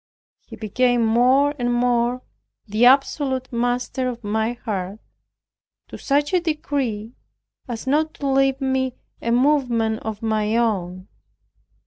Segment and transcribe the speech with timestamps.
[0.47, 2.23] He became more and more
[2.65, 4.99] the absolute master of my heart,
[5.89, 7.13] to such a degree
[7.67, 11.07] as not to leave me a movement of my own.